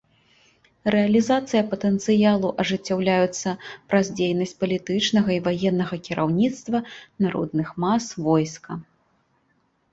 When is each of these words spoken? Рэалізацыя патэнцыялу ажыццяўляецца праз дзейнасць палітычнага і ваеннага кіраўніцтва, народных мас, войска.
Рэалізацыя 0.93 1.59
патэнцыялу 1.73 2.49
ажыццяўляецца 2.63 3.49
праз 3.91 4.05
дзейнасць 4.21 4.55
палітычнага 4.65 5.29
і 5.37 5.39
ваеннага 5.51 5.95
кіраўніцтва, 6.11 6.77
народных 7.29 7.67
мас, 7.87 8.03
войска. 8.33 8.71